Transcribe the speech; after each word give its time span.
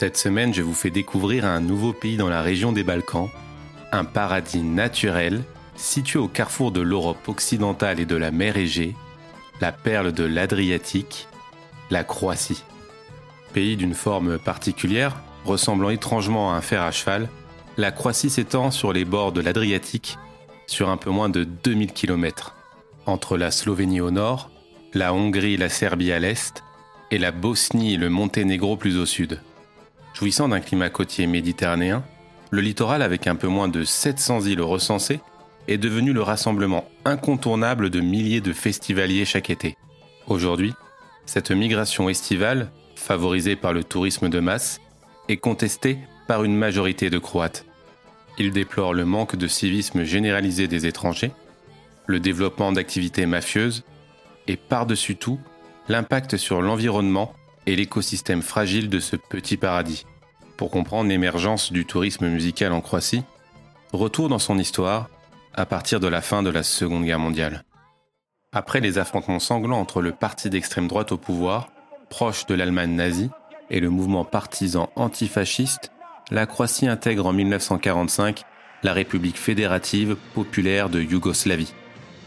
Cette 0.00 0.16
semaine, 0.16 0.54
je 0.54 0.62
vous 0.62 0.74
fais 0.74 0.90
découvrir 0.90 1.44
un 1.44 1.58
nouveau 1.58 1.92
pays 1.92 2.16
dans 2.16 2.28
la 2.28 2.40
région 2.40 2.70
des 2.70 2.84
Balkans, 2.84 3.30
un 3.90 4.04
paradis 4.04 4.62
naturel 4.62 5.42
situé 5.74 6.20
au 6.20 6.28
carrefour 6.28 6.70
de 6.70 6.80
l'Europe 6.80 7.28
occidentale 7.28 7.98
et 7.98 8.06
de 8.06 8.14
la 8.14 8.30
mer 8.30 8.56
Égée, 8.56 8.94
la 9.60 9.72
perle 9.72 10.12
de 10.12 10.22
l'Adriatique, 10.22 11.26
la 11.90 12.04
Croatie. 12.04 12.62
Pays 13.52 13.76
d'une 13.76 13.94
forme 13.94 14.38
particulière, 14.38 15.16
ressemblant 15.44 15.90
étrangement 15.90 16.52
à 16.52 16.54
un 16.54 16.60
fer 16.60 16.82
à 16.82 16.92
cheval, 16.92 17.28
la 17.76 17.90
Croatie 17.90 18.30
s'étend 18.30 18.70
sur 18.70 18.92
les 18.92 19.04
bords 19.04 19.32
de 19.32 19.40
l'Adriatique 19.40 20.16
sur 20.68 20.90
un 20.90 20.96
peu 20.96 21.10
moins 21.10 21.28
de 21.28 21.42
2000 21.42 21.92
km, 21.92 22.54
entre 23.04 23.36
la 23.36 23.50
Slovénie 23.50 24.00
au 24.00 24.12
nord, 24.12 24.52
la 24.94 25.12
Hongrie 25.12 25.54
et 25.54 25.56
la 25.56 25.68
Serbie 25.68 26.12
à 26.12 26.20
l'est, 26.20 26.62
et 27.10 27.18
la 27.18 27.32
Bosnie 27.32 27.94
et 27.94 27.96
le 27.96 28.10
Monténégro 28.10 28.76
plus 28.76 28.96
au 28.96 29.04
sud. 29.04 29.40
Jouissant 30.18 30.48
d'un 30.48 30.58
climat 30.58 30.90
côtier 30.90 31.28
méditerranéen, 31.28 32.02
le 32.50 32.60
littoral 32.60 33.02
avec 33.02 33.28
un 33.28 33.36
peu 33.36 33.46
moins 33.46 33.68
de 33.68 33.84
700 33.84 34.46
îles 34.46 34.60
recensées 34.60 35.20
est 35.68 35.78
devenu 35.78 36.12
le 36.12 36.22
rassemblement 36.22 36.88
incontournable 37.04 37.88
de 37.88 38.00
milliers 38.00 38.40
de 38.40 38.52
festivaliers 38.52 39.24
chaque 39.24 39.48
été. 39.48 39.76
Aujourd'hui, 40.26 40.74
cette 41.24 41.52
migration 41.52 42.08
estivale, 42.08 42.72
favorisée 42.96 43.54
par 43.54 43.72
le 43.72 43.84
tourisme 43.84 44.28
de 44.28 44.40
masse, 44.40 44.80
est 45.28 45.36
contestée 45.36 45.98
par 46.26 46.42
une 46.42 46.56
majorité 46.56 47.10
de 47.10 47.18
Croates. 47.18 47.64
Ils 48.38 48.50
déplorent 48.50 48.94
le 48.94 49.04
manque 49.04 49.36
de 49.36 49.46
civisme 49.46 50.02
généralisé 50.02 50.66
des 50.66 50.86
étrangers, 50.86 51.30
le 52.06 52.18
développement 52.18 52.72
d'activités 52.72 53.26
mafieuses 53.26 53.84
et 54.48 54.56
par-dessus 54.56 55.14
tout, 55.14 55.38
l'impact 55.88 56.38
sur 56.38 56.60
l'environnement 56.60 57.34
et 57.68 57.76
l'écosystème 57.76 58.40
fragile 58.40 58.88
de 58.88 58.98
ce 58.98 59.14
petit 59.14 59.58
paradis. 59.58 60.06
Pour 60.56 60.70
comprendre 60.70 61.10
l'émergence 61.10 61.70
du 61.70 61.84
tourisme 61.84 62.26
musical 62.26 62.72
en 62.72 62.80
Croatie, 62.80 63.24
retour 63.92 64.30
dans 64.30 64.38
son 64.38 64.58
histoire 64.58 65.10
à 65.52 65.66
partir 65.66 66.00
de 66.00 66.08
la 66.08 66.22
fin 66.22 66.42
de 66.42 66.48
la 66.48 66.62
Seconde 66.62 67.04
Guerre 67.04 67.18
mondiale. 67.18 67.64
Après 68.52 68.80
les 68.80 68.96
affrontements 68.96 69.38
sanglants 69.38 69.80
entre 69.80 70.00
le 70.00 70.12
parti 70.12 70.48
d'extrême 70.48 70.88
droite 70.88 71.12
au 71.12 71.18
pouvoir, 71.18 71.68
proche 72.08 72.46
de 72.46 72.54
l'Allemagne 72.54 72.94
nazie, 72.94 73.28
et 73.68 73.80
le 73.80 73.90
mouvement 73.90 74.24
partisan 74.24 74.88
antifasciste, 74.96 75.92
la 76.30 76.46
Croatie 76.46 76.88
intègre 76.88 77.26
en 77.26 77.34
1945 77.34 78.44
la 78.82 78.94
République 78.94 79.36
fédérative 79.36 80.16
populaire 80.32 80.88
de 80.88 81.02
Yougoslavie. 81.02 81.74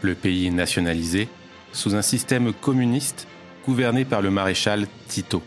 Le 0.03 0.13
pays 0.13 0.45
est 0.45 0.51
nationalisé 0.51 1.29
sous 1.71 1.95
un 1.95 2.03
système 2.03 2.53
communiste 2.53 3.27
gouverné 3.65 4.05
par 4.05 4.21
le 4.21 4.31
maréchal 4.31 4.87
Tito. 5.07 5.41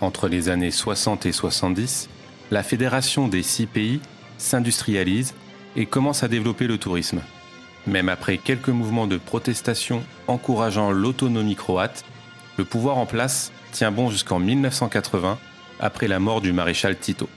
Entre 0.00 0.28
les 0.28 0.48
années 0.48 0.70
60 0.70 1.26
et 1.26 1.32
70, 1.32 2.08
la 2.50 2.62
fédération 2.62 3.28
des 3.28 3.42
six 3.42 3.66
pays 3.66 4.00
s'industrialise 4.38 5.34
et 5.74 5.86
commence 5.86 6.22
à 6.22 6.28
développer 6.28 6.66
le 6.66 6.78
tourisme. 6.78 7.20
Même 7.86 8.08
après 8.08 8.38
quelques 8.38 8.68
mouvements 8.68 9.06
de 9.06 9.16
protestation 9.16 10.02
encourageant 10.26 10.90
l'autonomie 10.90 11.56
croate, 11.56 12.04
le 12.56 12.64
pouvoir 12.64 12.98
en 12.98 13.06
place 13.06 13.52
tient 13.72 13.92
bon 13.92 14.10
jusqu'en 14.10 14.38
1980, 14.38 15.38
après 15.78 16.08
la 16.08 16.18
mort 16.18 16.40
du 16.40 16.52
maréchal 16.52 16.96
Tito. 16.98 17.28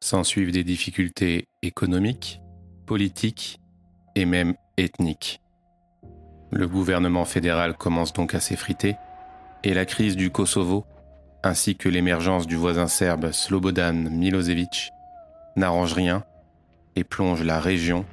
S'ensuivent 0.00 0.52
des 0.52 0.64
difficultés 0.64 1.46
économiques, 1.62 2.40
politiques 2.86 3.60
et 4.14 4.24
même 4.24 4.54
ethniques. 4.76 5.40
Le 6.50 6.68
gouvernement 6.68 7.24
fédéral 7.24 7.76
commence 7.76 8.12
donc 8.12 8.34
à 8.34 8.40
s'effriter 8.40 8.96
et 9.64 9.74
la 9.74 9.84
crise 9.84 10.16
du 10.16 10.30
Kosovo, 10.30 10.84
ainsi 11.42 11.74
que 11.74 11.88
l'émergence 11.88 12.46
du 12.46 12.54
voisin 12.54 12.86
serbe 12.86 13.32
Slobodan 13.32 14.10
Milosevic, 14.10 14.92
n'arrange 15.56 15.92
rien 15.92 16.24
et 16.94 17.02
plonge 17.02 17.42
la 17.42 17.58
région 17.58 18.04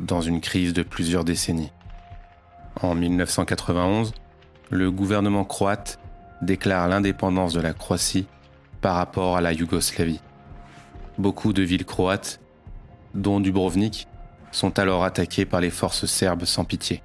dans 0.00 0.22
une 0.22 0.40
crise 0.40 0.72
de 0.72 0.82
plusieurs 0.82 1.24
décennies. 1.24 1.72
En 2.80 2.94
1991, 2.94 4.14
le 4.70 4.90
gouvernement 4.90 5.44
croate 5.44 5.98
déclare 6.42 6.88
l'indépendance 6.88 7.52
de 7.52 7.60
la 7.60 7.72
Croatie 7.72 8.26
par 8.80 8.96
rapport 8.96 9.36
à 9.36 9.40
la 9.40 9.52
Yougoslavie. 9.52 10.20
Beaucoup 11.18 11.52
de 11.52 11.62
villes 11.62 11.84
croates, 11.86 12.40
dont 13.14 13.40
Dubrovnik, 13.40 14.08
sont 14.50 14.78
alors 14.78 15.04
attaquées 15.04 15.44
par 15.44 15.60
les 15.60 15.70
forces 15.70 16.06
serbes 16.06 16.44
sans 16.44 16.64
pitié. 16.64 17.02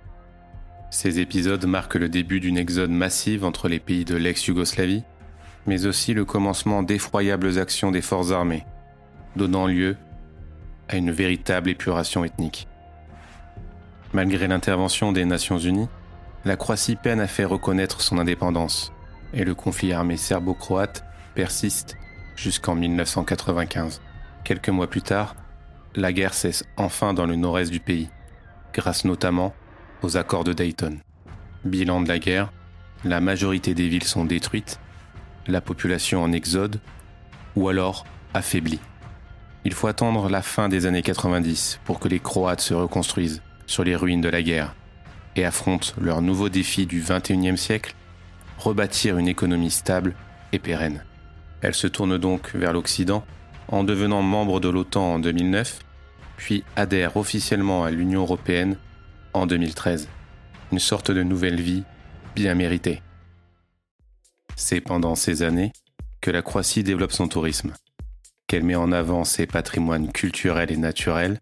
Ces 0.92 1.20
épisodes 1.20 1.66
marquent 1.66 1.96
le 1.96 2.10
début 2.10 2.42
d'une 2.42 2.58
exode 2.58 2.92
massive 2.92 3.46
entre 3.46 3.70
les 3.70 3.80
pays 3.80 4.04
de 4.04 4.18
l'ex-Yougoslavie, 4.18 5.04
mais 5.66 5.86
aussi 5.86 6.14
le 6.14 6.26
commencement 6.26 6.84
d'effroyables 6.84 7.58
actions 7.58 7.92
des 7.92 8.02
forces 8.02 8.32
armées, 8.32 8.66
donnant 9.38 9.68
lieu 9.68 9.96
à 10.90 10.98
une 10.98 11.12
véritable 11.12 11.70
épuration 11.70 12.26
ethnique. 12.26 12.68
Malgré 14.12 14.50
l'intervention 14.50 15.14
des 15.14 15.24
Nations 15.24 15.58
Unies, 15.58 15.88
la 16.44 16.58
Croatie 16.58 16.98
peine 16.98 17.22
à 17.22 17.28
faire 17.28 17.50
reconnaître 17.50 18.02
son 18.02 18.18
indépendance, 18.18 18.92
et 19.34 19.46
le 19.46 19.56
conflit 19.56 19.94
armé 19.94 20.18
serbo-croate 20.18 21.06
persiste 21.36 21.96
jusqu'en 22.36 22.76
1995. 22.76 24.02
Quelques 24.44 24.68
mois 24.68 24.90
plus 24.90 25.02
tard, 25.02 25.38
la 25.96 26.12
guerre 26.12 26.34
cesse 26.34 26.66
enfin 26.76 27.14
dans 27.14 27.26
le 27.26 27.38
nord-est 27.38 27.72
du 27.72 27.80
pays, 27.80 28.10
grâce 28.74 29.06
notamment 29.06 29.54
aux 30.02 30.18
accords 30.18 30.44
de 30.44 30.54
Dayton. 30.54 30.98
Bilan 31.66 32.02
de 32.02 32.08
la 32.08 32.20
guerre, 32.20 32.52
la 33.04 33.22
majorité 33.22 33.74
des 33.74 33.88
villes 33.88 34.04
sont 34.04 34.26
détruites, 34.26 34.80
la 35.48 35.62
population 35.62 36.24
en 36.24 36.32
exode, 36.32 36.80
ou 37.56 37.70
alors 37.70 38.06
affaiblie. 38.34 38.80
Il 39.64 39.74
faut 39.74 39.88
attendre 39.88 40.30
la 40.30 40.42
fin 40.42 40.70
des 40.70 40.86
années 40.86 41.02
90 41.02 41.80
pour 41.86 42.00
que 42.00 42.08
les 42.08 42.20
Croates 42.20 42.62
se 42.62 42.74
reconstruisent 42.74 43.42
sur 43.68 43.84
les 43.84 43.96
ruines 43.96 44.22
de 44.22 44.30
la 44.30 44.42
guerre 44.42 44.76
et 45.36 45.46
affrontent 45.46 45.94
leur 46.00 46.22
nouveau 46.22 46.50
défi 46.50 46.86
du 46.86 47.02
21e 47.02 47.58
siècle, 47.58 47.96
rebâtir 48.58 49.18
une 49.18 49.28
économie 49.28 49.72
stable 49.72 50.16
et 50.52 50.60
pérenne. 50.60 51.04
Elle 51.62 51.76
se 51.76 51.88
tourne 51.88 52.18
donc 52.18 52.56
vers 52.56 52.74
l'Occident 52.74 53.24
en 53.68 53.84
devenant 53.84 54.22
membre 54.22 54.60
de 54.60 54.70
l'OTAN 54.70 55.14
en 55.14 55.20
2009, 55.20 55.80
puis 56.38 56.64
adhère 56.76 57.18
officiellement 57.18 57.84
à 57.84 57.92
l'Union 57.92 58.22
européenne 58.22 58.78
en 59.34 59.46
2013. 59.46 60.08
Une 60.72 60.80
sorte 60.80 61.12
de 61.12 61.24
nouvelle 61.24 61.62
vie 61.62 61.84
bien 62.36 62.56
méritée. 62.56 63.02
C'est 64.56 64.82
pendant 64.82 65.16
ces 65.16 65.44
années 65.44 65.72
que 66.22 66.32
la 66.32 66.42
Croatie 66.42 66.84
développe 66.84 67.12
son 67.12 67.28
tourisme, 67.28 67.74
qu'elle 68.48 68.64
met 68.64 68.76
en 68.76 68.92
avant 68.92 69.24
ses 69.24 69.48
patrimoines 69.48 70.12
culturels 70.12 70.72
et 70.72 70.78
naturels 70.78 71.40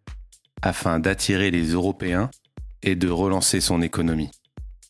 afin 0.62 1.00
d'attirer 1.00 1.52
les 1.52 1.72
Européens 1.72 2.30
et 2.82 2.96
de 2.96 3.10
relancer 3.10 3.62
son 3.62 3.82
économie. 3.82 4.32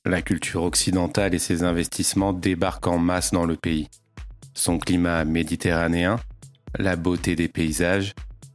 La 0.06 0.22
culture 0.22 0.64
occidentale 0.64 1.34
et 1.34 1.40
ses 1.40 1.64
investissements 1.64 2.34
débarquent 2.34 2.88
en 2.88 2.98
masse 2.98 3.32
dans 3.32 3.46
le 3.46 3.56
pays. 3.56 3.90
Son 4.54 4.80
climat 4.80 5.26
méditerranéen, 5.26 6.20
la 6.78 6.96
beauté 6.96 7.36
des 7.36 7.48
paysages 7.48 8.14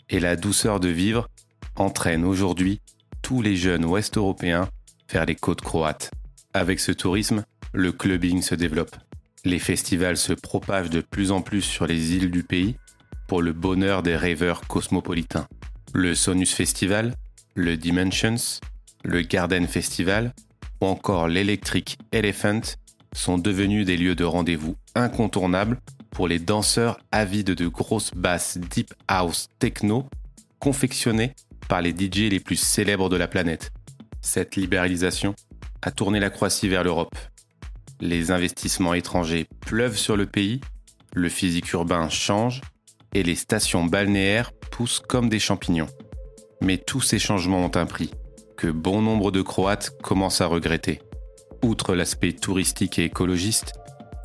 et 0.09 0.21
la 0.21 0.37
douceur 0.37 0.81
de 0.81 0.89
vivre 0.89 1.29
entraînent 1.77 2.25
aujourd'hui 2.25 2.81
tous 3.25 3.41
les 3.41 3.57
jeunes 3.57 3.87
ouest-européens 3.87 4.69
vers 5.11 5.25
les 5.25 5.35
côtes 5.35 5.63
croates. 5.63 6.11
Avec 6.53 6.79
ce 6.79 6.93
tourisme, 6.93 7.43
le 7.73 7.91
clubbing 7.91 8.43
se 8.43 8.55
développe. 8.55 8.95
Les 9.47 9.59
festivals 9.59 10.19
se 10.19 10.35
propagent 10.35 10.91
de 10.91 11.01
plus 11.01 11.31
en 11.33 11.41
plus 11.41 11.63
sur 11.63 11.87
les 11.87 12.13
îles 12.13 12.31
du 12.31 12.43
pays 12.43 12.77
pour 13.27 13.41
le 13.41 13.55
bonheur 13.55 14.03
des 14.03 14.15
rêveurs 14.15 14.61
cosmopolitains. 14.67 15.49
Le 15.95 16.15
Sonus 16.15 16.53
Festival, 16.53 17.15
le 17.55 17.79
Dimensions, 17.79 18.61
le 19.05 19.23
Garden 19.23 19.67
Festival 19.67 20.35
ou 20.83 20.87
encore 20.87 21.27
l'Electric 21.27 21.97
Elephant 22.13 22.77
sont 23.15 23.39
devenus 23.39 23.87
des 23.87 23.97
lieux 23.97 24.17
de 24.17 24.25
rendez-vous 24.25 24.77
incontournables 24.95 25.81
pour 26.11 26.29
les 26.29 26.39
danseurs 26.39 26.99
avides 27.11 27.55
de 27.55 27.69
grosses 27.69 28.13
basses 28.15 28.59
deep 28.59 28.93
house 29.09 29.49
techno 29.61 30.07
confectionnées 30.59 31.33
par 31.69 31.83
les 31.83 31.91
DJ 31.91 32.31
les 32.31 32.41
plus 32.41 32.57
célèbres 32.57 33.09
de 33.09 33.17
la 33.17 33.29
planète. 33.29 33.73
Cette 34.21 34.57
libéralisation 34.57 35.35
a 35.83 35.91
tourné 35.91 36.21
la 36.21 36.31
Croatie 36.31 36.69
vers 36.69 36.85
l'Europe. 36.85 37.17
Les 38.01 38.31
investissements 38.31 38.95
étrangers 38.95 39.47
pleuvent 39.61 39.97
sur 39.97 40.17
le 40.17 40.27
pays, 40.27 40.61
le 41.15 41.29
physique 41.29 41.73
urbain 41.73 42.09
change 42.09 42.61
et 43.15 43.23
les 43.23 43.37
stations 43.37 43.85
balnéaires 43.85 44.53
poussent 44.71 45.01
comme 45.01 45.29
des 45.29 45.39
champignons. 45.39 45.89
Mais 46.61 46.79
tous 46.79 47.01
ces 47.01 47.19
changements 47.19 47.65
ont 47.65 47.77
un 47.77 47.87
prix, 47.87 48.11
que 48.57 48.69
bon 48.69 49.03
nombre 49.03 49.31
de 49.31 49.43
Croates 49.43 49.91
commencent 50.03 50.41
à 50.41 50.47
regretter. 50.47 51.01
Outre 51.63 51.95
l'aspect 51.95 52.33
touristique 52.33 52.99
et 52.99 53.05
écologiste, 53.05 53.75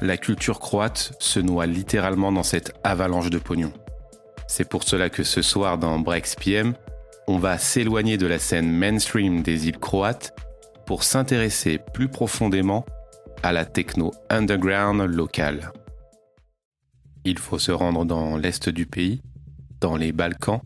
la 0.02 0.18
culture 0.18 0.60
croate 0.60 1.14
se 1.20 1.40
noie 1.40 1.66
littéralement 1.66 2.32
dans 2.32 2.44
cette 2.44 2.74
avalanche 2.84 3.30
de 3.30 3.38
pognon. 3.38 3.74
C'est 4.48 4.68
pour 4.68 4.84
cela 4.84 5.10
que 5.10 5.24
ce 5.24 5.42
soir 5.42 5.78
dans 5.78 6.00
Brex 6.00 6.36
PM, 6.36 6.74
on 7.30 7.38
va 7.38 7.60
s'éloigner 7.60 8.18
de 8.18 8.26
la 8.26 8.40
scène 8.40 8.72
mainstream 8.72 9.44
des 9.44 9.68
îles 9.68 9.78
croates 9.78 10.36
pour 10.88 11.04
s'intéresser 11.04 11.80
plus 11.94 12.08
profondément 12.08 12.88
à 13.44 13.54
la 13.54 13.66
techno 13.66 14.12
underground 14.32 15.00
locale. 15.04 15.72
Il 17.26 17.38
faut 17.38 17.60
se 17.60 17.72
rendre 17.72 18.04
dans 18.04 18.36
l'est 18.36 18.68
du 18.70 18.88
pays, 18.88 19.22
dans 19.80 19.96
les 19.96 20.12
Balkans, 20.12 20.62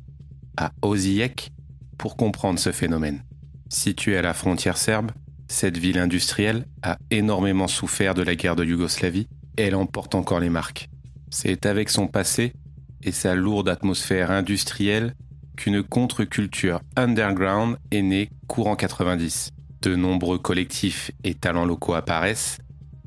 à 0.56 0.72
Osijek, 0.82 1.52
pour 1.98 2.16
comprendre 2.16 2.60
ce 2.60 2.72
phénomène. 2.72 3.26
Située 3.68 4.16
à 4.16 4.22
la 4.22 4.34
frontière 4.34 4.78
serbe, 4.78 5.12
cette 5.50 5.76
ville 5.76 6.00
industrielle 6.00 6.66
a 6.82 6.98
énormément 7.12 7.68
souffert 7.68 8.14
de 8.14 8.24
la 8.24 8.36
guerre 8.36 8.56
de 8.56 8.64
Yougoslavie 8.64 9.28
et 9.58 9.64
elle 9.64 9.76
emporte 9.76 10.16
encore 10.16 10.40
les 10.40 10.50
marques. 10.50 10.88
C'est 11.30 11.66
avec 11.66 11.90
son 11.90 12.08
passé 12.08 12.54
et 13.02 13.12
sa 13.12 13.36
lourde 13.36 13.68
atmosphère 13.68 14.32
industrielle 14.32 15.14
qu'une 15.56 15.84
contre-culture 15.84 16.82
underground 16.96 17.78
est 17.92 18.02
née 18.02 18.30
courant 18.48 18.76
90. 18.76 19.52
De 19.82 19.96
nombreux 19.96 20.38
collectifs 20.38 21.12
et 21.24 21.34
talents 21.34 21.66
locaux 21.66 21.94
apparaissent, 21.94 22.60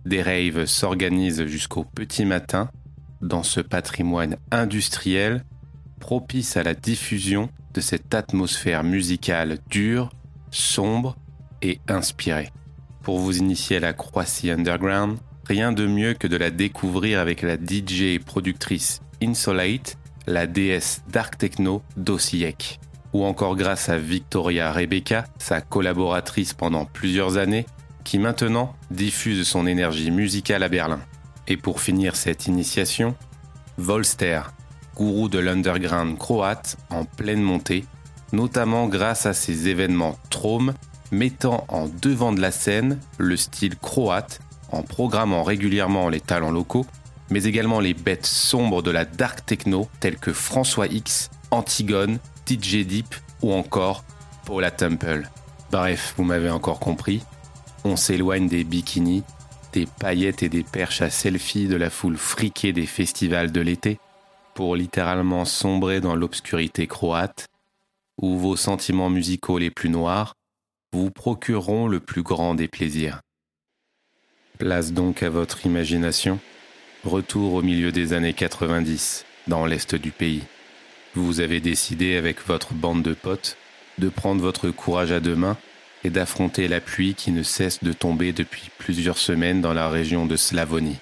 des 0.04 0.22
raves 0.22 0.66
s'organisent 0.66 1.46
jusqu'au 1.46 1.84
petit 1.84 2.24
matin 2.24 2.70
dans 3.22 3.42
ce 3.42 3.60
patrimoine 3.60 4.36
industriel 4.50 5.44
propice 6.00 6.56
à 6.56 6.62
la 6.62 6.74
diffusion 6.74 7.48
de 7.74 7.80
cette 7.80 8.14
atmosphère 8.14 8.84
musicale 8.84 9.58
dure, 9.68 10.10
sombre 10.50 11.16
et 11.62 11.80
inspirée. 11.88 12.50
Pour 13.02 13.18
vous 13.18 13.38
initier 13.38 13.78
à 13.78 13.80
la 13.80 13.92
Croatie 13.92 14.50
Underground, 14.50 15.18
rien 15.46 15.72
de 15.72 15.86
mieux 15.86 16.14
que 16.14 16.26
de 16.26 16.36
la 16.36 16.50
découvrir 16.50 17.20
avec 17.20 17.42
la 17.42 17.56
DJ 17.56 18.02
et 18.02 18.18
productrice 18.18 19.00
Insolate, 19.22 19.96
la 20.26 20.46
déesse 20.46 21.02
Dark 21.08 21.38
Techno 21.38 21.82
d'Osijek. 21.96 22.80
Ou 23.12 23.24
encore 23.24 23.56
grâce 23.56 23.88
à 23.88 23.98
Victoria 23.98 24.72
Rebecca, 24.72 25.24
sa 25.38 25.60
collaboratrice 25.60 26.54
pendant 26.54 26.84
plusieurs 26.84 27.36
années, 27.36 27.66
qui 28.04 28.18
maintenant 28.18 28.74
diffuse 28.90 29.46
son 29.46 29.66
énergie 29.66 30.10
musicale 30.10 30.62
à 30.62 30.68
Berlin. 30.68 31.00
Et 31.48 31.56
pour 31.56 31.80
finir 31.80 32.16
cette 32.16 32.46
initiation, 32.46 33.14
Volster, 33.78 34.42
gourou 34.94 35.28
de 35.28 35.38
l'underground 35.38 36.18
croate 36.18 36.76
en 36.90 37.04
pleine 37.04 37.42
montée, 37.42 37.84
notamment 38.32 38.86
grâce 38.88 39.26
à 39.26 39.34
ses 39.34 39.68
événements 39.68 40.18
Trome, 40.30 40.74
mettant 41.10 41.64
en 41.68 41.88
devant 41.88 42.32
de 42.32 42.40
la 42.40 42.50
scène 42.50 42.98
le 43.18 43.36
style 43.36 43.76
croate 43.76 44.40
en 44.70 44.82
programmant 44.82 45.42
régulièrement 45.42 46.08
les 46.08 46.20
talents 46.20 46.50
locaux, 46.50 46.86
mais 47.30 47.44
également 47.44 47.80
les 47.80 47.94
bêtes 47.94 48.26
sombres 48.26 48.82
de 48.82 48.90
la 48.90 49.04
dark 49.04 49.44
techno 49.44 49.88
telles 50.00 50.18
que 50.18 50.32
François 50.32 50.86
X, 50.86 51.30
Antigone, 51.50 52.18
DJ 52.48 52.86
Deep 52.86 53.14
ou 53.42 53.52
encore 53.52 54.04
Paula 54.44 54.70
Temple. 54.70 55.28
Bref, 55.70 56.14
vous 56.16 56.24
m'avez 56.24 56.50
encore 56.50 56.78
compris, 56.78 57.22
on 57.84 57.96
s'éloigne 57.96 58.48
des 58.48 58.64
bikinis 58.64 59.24
des 59.76 59.86
paillettes 59.86 60.42
et 60.42 60.48
des 60.48 60.62
perches 60.62 61.02
à 61.02 61.10
selfie 61.10 61.68
de 61.68 61.76
la 61.76 61.90
foule 61.90 62.16
friquée 62.16 62.72
des 62.72 62.86
festivals 62.86 63.52
de 63.52 63.60
l'été 63.60 63.98
pour 64.54 64.74
littéralement 64.74 65.44
sombrer 65.44 66.00
dans 66.00 66.16
l'obscurité 66.16 66.86
croate, 66.86 67.48
où 68.16 68.38
vos 68.38 68.56
sentiments 68.56 69.10
musicaux 69.10 69.58
les 69.58 69.70
plus 69.70 69.90
noirs 69.90 70.32
vous 70.94 71.10
procureront 71.10 71.88
le 71.88 72.00
plus 72.00 72.22
grand 72.22 72.54
des 72.54 72.68
plaisirs. 72.68 73.20
Place 74.56 74.92
donc 74.92 75.22
à 75.22 75.28
votre 75.28 75.66
imagination, 75.66 76.40
retour 77.06 77.54
au 77.54 77.62
milieu 77.62 77.92
des 77.92 78.12
années 78.12 78.34
90, 78.34 79.24
dans 79.46 79.66
l'est 79.66 79.94
du 79.94 80.10
pays. 80.10 80.42
Vous 81.14 81.40
avez 81.40 81.60
décidé 81.60 82.16
avec 82.16 82.46
votre 82.46 82.74
bande 82.74 83.02
de 83.02 83.14
potes 83.14 83.56
de 83.98 84.08
prendre 84.08 84.42
votre 84.42 84.70
courage 84.70 85.12
à 85.12 85.20
deux 85.20 85.36
mains 85.36 85.56
et 86.04 86.10
d'affronter 86.10 86.68
la 86.68 86.80
pluie 86.80 87.14
qui 87.14 87.30
ne 87.30 87.42
cesse 87.42 87.82
de 87.82 87.92
tomber 87.92 88.32
depuis 88.32 88.70
plusieurs 88.78 89.18
semaines 89.18 89.60
dans 89.60 89.72
la 89.72 89.88
région 89.88 90.26
de 90.26 90.36
Slavonie. 90.36 90.98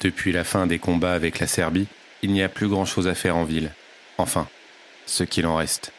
Depuis 0.00 0.32
la 0.32 0.44
fin 0.44 0.66
des 0.66 0.78
combats 0.78 1.14
avec 1.14 1.38
la 1.38 1.46
Serbie, 1.46 1.86
il 2.22 2.32
n'y 2.32 2.42
a 2.42 2.48
plus 2.48 2.68
grand-chose 2.68 3.06
à 3.08 3.14
faire 3.14 3.36
en 3.36 3.44
ville. 3.44 3.72
Enfin, 4.18 4.48
ce 5.06 5.24
qu'il 5.24 5.46
en 5.46 5.56
reste. 5.56 5.92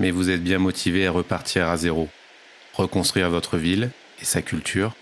Mais 0.00 0.10
vous 0.10 0.30
êtes 0.30 0.42
bien 0.42 0.58
motivé 0.58 1.06
à 1.06 1.12
repartir 1.12 1.68
à 1.68 1.76
zéro, 1.76 2.08
reconstruire 2.74 3.30
votre 3.30 3.56
ville 3.56 3.90
et 4.20 4.24
sa 4.24 4.42
culture. 4.42 4.94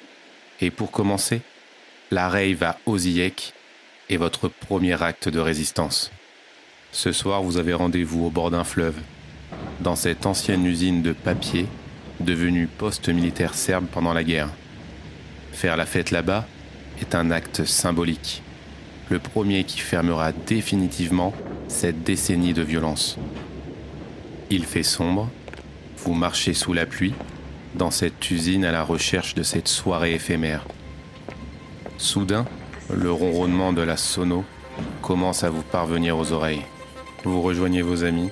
Et 0.60 0.70
pour 0.70 0.90
commencer, 0.90 1.40
la 2.10 2.28
rave 2.28 2.62
à 2.62 2.78
Osijek 2.86 3.52
est 4.10 4.16
votre 4.16 4.48
premier 4.48 5.02
acte 5.02 5.28
de 5.28 5.40
résistance. 5.40 6.10
Ce 6.92 7.12
soir, 7.12 7.42
vous 7.42 7.56
avez 7.56 7.74
rendez-vous 7.74 8.26
au 8.26 8.30
bord 8.30 8.50
d'un 8.50 8.64
fleuve, 8.64 8.96
dans 9.80 9.96
cette 9.96 10.26
ancienne 10.26 10.66
usine 10.66 11.02
de 11.02 11.12
papier 11.12 11.66
devenu 12.20 12.66
poste 12.66 13.08
militaire 13.08 13.54
serbe 13.54 13.86
pendant 13.86 14.12
la 14.12 14.24
guerre. 14.24 14.48
Faire 15.52 15.76
la 15.76 15.86
fête 15.86 16.10
là-bas 16.10 16.46
est 17.00 17.14
un 17.14 17.30
acte 17.30 17.64
symbolique, 17.64 18.42
le 19.10 19.18
premier 19.18 19.64
qui 19.64 19.78
fermera 19.78 20.32
définitivement 20.32 21.34
cette 21.68 22.02
décennie 22.02 22.54
de 22.54 22.62
violence. 22.62 23.18
Il 24.50 24.64
fait 24.64 24.82
sombre, 24.82 25.28
vous 25.98 26.14
marchez 26.14 26.54
sous 26.54 26.72
la 26.72 26.86
pluie, 26.86 27.14
dans 27.74 27.90
cette 27.90 28.30
usine 28.30 28.64
à 28.64 28.72
la 28.72 28.82
recherche 28.82 29.34
de 29.34 29.42
cette 29.42 29.68
soirée 29.68 30.14
éphémère. 30.14 30.66
Soudain, 31.98 32.46
le 32.94 33.10
ronronnement 33.10 33.72
de 33.72 33.82
la 33.82 33.96
sono 33.96 34.44
commence 35.02 35.44
à 35.44 35.50
vous 35.50 35.62
parvenir 35.62 36.18
aux 36.18 36.32
oreilles. 36.32 36.64
Vous 37.24 37.42
rejoignez 37.42 37.82
vos 37.82 38.04
amis, 38.04 38.30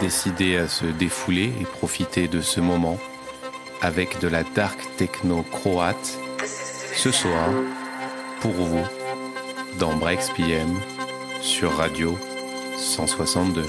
décidez 0.00 0.56
à 0.56 0.68
se 0.68 0.84
défouler 0.84 1.52
et 1.60 1.64
profiter 1.64 2.28
de 2.28 2.40
ce 2.40 2.60
moment 2.60 2.98
avec 3.82 4.20
de 4.20 4.28
la 4.28 4.42
dark 4.42 4.78
techno 4.96 5.42
croate 5.42 6.18
ce 6.94 7.10
soir 7.10 7.48
pour 8.40 8.52
vous 8.52 8.84
dans 9.78 9.96
Breaks 9.96 10.32
PM 10.36 10.74
sur 11.40 11.76
Radio 11.76 12.16
162. 12.76 13.64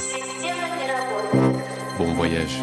Bon 1.97 2.13
voyage. 2.13 2.61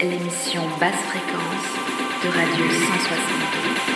L'émission 0.00 0.62
basse 0.78 0.94
fréquence 0.94 1.66
de 2.22 2.28
Radio 2.28 3.91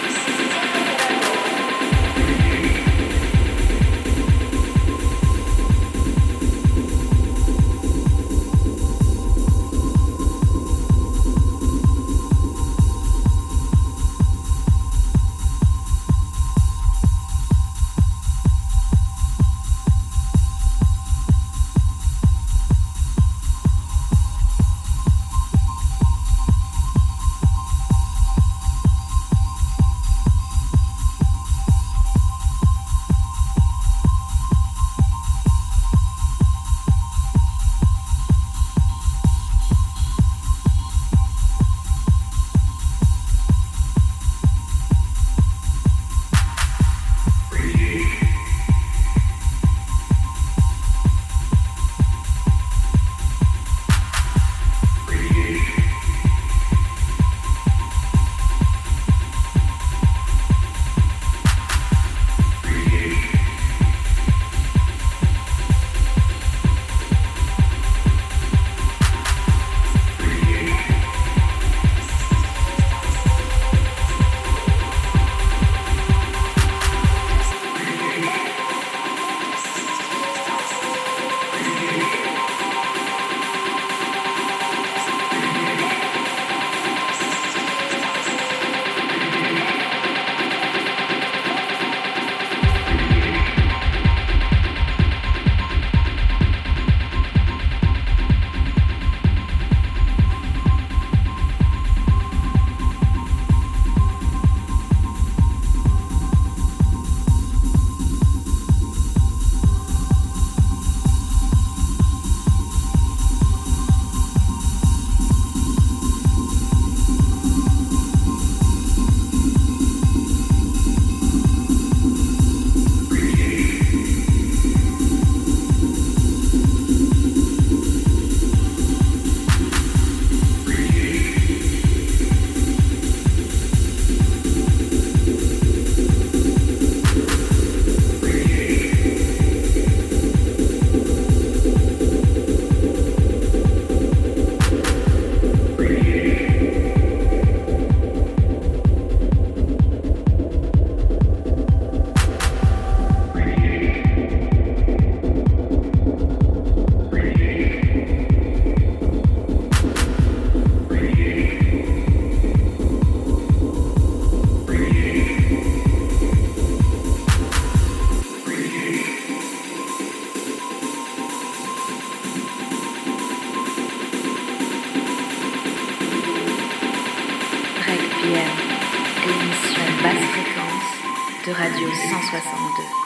Radio 181.59 181.89
162. 181.89 183.06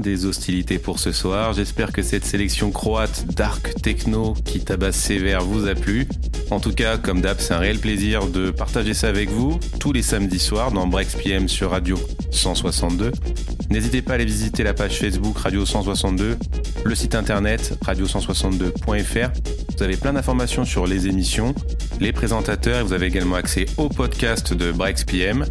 Des 0.00 0.26
hostilités 0.26 0.78
pour 0.78 0.98
ce 0.98 1.12
soir. 1.12 1.52
J'espère 1.52 1.92
que 1.92 2.02
cette 2.02 2.24
sélection 2.24 2.70
croate 2.70 3.26
dark 3.34 3.80
techno 3.82 4.34
qui 4.44 4.60
tabasse 4.60 4.96
sévère 4.96 5.42
vous 5.42 5.66
a 5.66 5.74
plu. 5.74 6.08
En 6.50 6.60
tout 6.60 6.72
cas, 6.72 6.98
comme 6.98 7.20
d'hab, 7.20 7.38
c'est 7.38 7.54
un 7.54 7.58
réel 7.58 7.78
plaisir 7.78 8.26
de 8.26 8.50
partager 8.50 8.94
ça 8.94 9.08
avec 9.08 9.30
vous 9.30 9.58
tous 9.78 9.92
les 9.92 10.02
samedis 10.02 10.38
soirs 10.38 10.72
dans 10.72 10.86
Breaks 10.86 11.16
PM 11.22 11.48
sur 11.48 11.70
Radio 11.70 11.96
162. 12.30 13.12
N'hésitez 13.70 14.02
pas 14.02 14.12
à 14.12 14.14
aller 14.16 14.24
visiter 14.24 14.64
la 14.64 14.74
page 14.74 14.98
Facebook 14.98 15.38
Radio 15.38 15.64
162, 15.64 16.36
le 16.84 16.94
site 16.94 17.14
internet 17.14 17.78
radio162.fr. 17.84 19.30
Vous 19.76 19.82
avez 19.82 19.96
plein 19.96 20.12
d'informations 20.12 20.64
sur 20.64 20.86
les 20.86 21.06
émissions, 21.06 21.54
les 22.00 22.12
présentateurs 22.12 22.80
et 22.80 22.82
vous 22.82 22.92
avez 22.92 23.06
également 23.06 23.36
accès 23.36 23.66
au 23.76 23.88
podcast 23.88 24.52
de 24.52 24.72
Breaks 24.72 25.06
PM. 25.06 25.46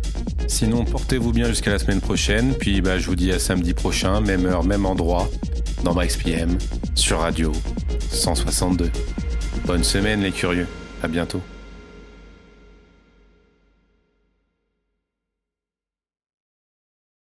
Sinon, 0.50 0.84
portez-vous 0.84 1.32
bien 1.32 1.48
jusqu'à 1.48 1.70
la 1.70 1.80
semaine 1.80 2.02
prochaine. 2.02 2.56
Puis 2.56 2.82
bah, 2.82 2.98
je 2.98 3.06
vous 3.06 3.16
dis 3.16 3.32
à 3.32 3.40
samedi 3.40 3.74
prochain, 3.74 4.20
même 4.20 4.48
heure, 4.48 4.64
même 4.64 4.86
endroit, 4.86 5.30
dans 5.84 5.94
Breaks 5.94 6.18
PM, 6.24 6.58
sur 6.96 7.20
Radio 7.20 7.52
162. 8.12 8.90
Bonne 9.66 9.84
semaine 9.84 10.22
les 10.22 10.32
curieux. 10.32 10.68
À 11.04 11.08
bientôt. 11.08 11.42